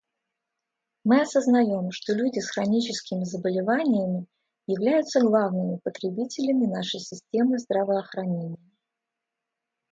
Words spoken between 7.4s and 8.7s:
здравоохранения.